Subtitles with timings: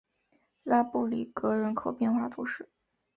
[0.63, 2.67] 拉布里格人口变化图示